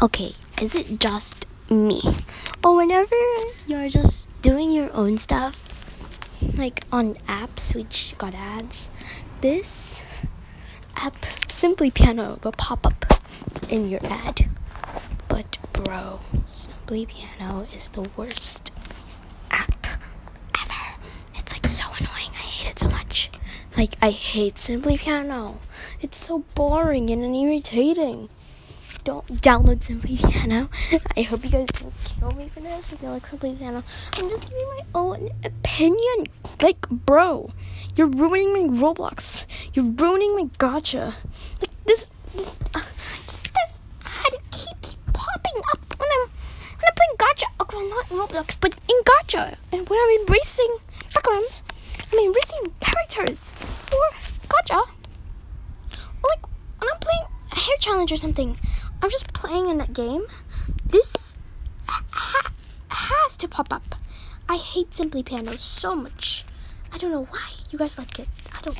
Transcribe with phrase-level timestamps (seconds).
[0.00, 2.02] Okay, is it just me?
[2.64, 3.14] Or whenever
[3.66, 5.68] you're just doing your own stuff,
[6.56, 8.90] like on apps which got ads,
[9.42, 10.02] this
[10.96, 13.04] app, Simply Piano, will pop up
[13.68, 14.48] in your ad.
[15.28, 18.72] But, bro, Simply Piano is the worst
[19.50, 19.86] app
[20.60, 20.98] ever.
[21.36, 22.32] It's like so annoying.
[22.34, 23.30] I hate it so much.
[23.76, 25.58] Like, I hate Simply Piano.
[26.00, 28.28] It's so boring and irritating
[29.04, 30.68] don't download Simply Piano.
[31.16, 33.82] I hope you guys don't kill me for this if you like Simply Piano.
[34.14, 36.26] I'm just giving my own opinion.
[36.60, 37.52] Like, bro,
[37.96, 39.46] you're ruining my Roblox.
[39.74, 41.14] You're ruining my gacha.
[41.60, 42.80] Like this, this, uh,
[43.54, 47.44] this ad keeps popping up when I'm when I'm playing gacha.
[47.60, 50.76] Okay, well, not in Roblox, but in gacha, And when I'm erasing
[51.12, 51.62] backgrounds,
[52.12, 53.98] I'm erasing characters for
[54.48, 54.80] gacha.
[54.80, 56.42] Or like
[56.78, 58.56] when I'm playing a hair challenge or something.
[59.02, 60.22] I'm just playing in that game.
[60.86, 61.34] This
[61.88, 62.52] ha-
[62.88, 63.96] has to pop up.
[64.48, 66.44] I hate Simply Piano so much.
[66.92, 68.28] I don't know why you guys like it.
[68.54, 68.76] I don't.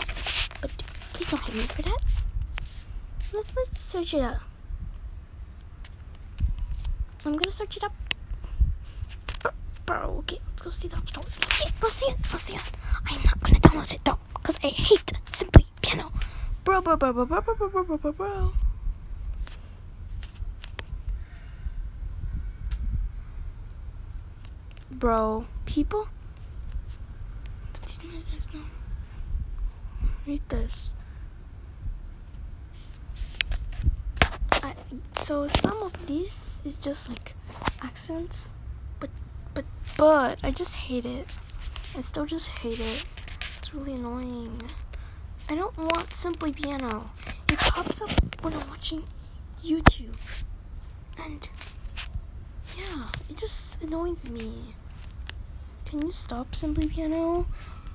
[0.60, 0.70] But
[1.12, 1.98] please don't hate me for that.
[3.32, 4.40] Let's let's search it up.
[7.24, 7.94] I'm gonna search it up.
[9.86, 11.24] Bro, okay, let's go see the app store.
[11.24, 11.72] Let's see it.
[11.82, 12.16] Let's see it.
[12.30, 12.62] Let's see it.
[13.06, 16.12] I'm not gonna download it though, cause I hate Simply Piano.
[16.64, 18.52] Bro, bro, bro, bro, bro, bro, bro, bro, bro, bro.
[24.98, 25.46] Bro.
[25.64, 26.08] People.
[30.26, 30.94] Read this.
[34.62, 34.74] I,
[35.14, 37.34] so some of these is just like
[37.82, 38.50] accents,
[39.00, 39.10] but
[39.52, 39.64] but
[39.98, 41.26] but I just hate it.
[41.96, 43.04] I still just hate it.
[43.58, 44.62] It's really annoying.
[45.48, 47.10] I don't want simply piano.
[47.48, 48.10] It pops up
[48.44, 49.02] when I'm watching
[49.62, 50.16] YouTube,
[51.18, 51.48] and
[52.76, 54.74] yeah, it just annoys me.
[55.84, 57.46] Can you stop Simply Piano?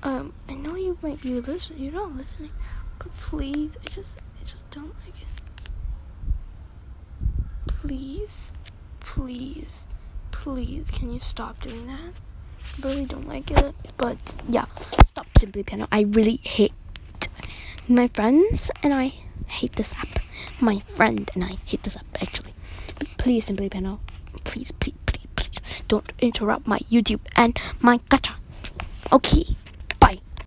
[0.02, 1.82] Um, I know you might be listening.
[1.82, 2.50] You're not listening,
[2.98, 5.26] but please, I just, I just don't like it.
[7.66, 8.52] Please,
[9.00, 9.86] please,
[10.30, 12.12] please, can you stop doing that?
[12.60, 13.74] I really don't like it.
[13.96, 14.66] But yeah,
[15.04, 15.88] stop Simply Piano.
[15.90, 16.72] I really hate
[17.88, 19.14] my friends, and I
[19.46, 20.20] hate this app.
[20.60, 22.54] My friend and I hate this app actually.
[22.98, 24.00] But please, Simply Piano,
[24.44, 28.34] please, please please, please don't interrupt my YouTube and my gacha.
[29.12, 29.56] Okay.